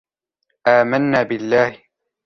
آمنا 0.73 1.21
بالله 1.29 1.69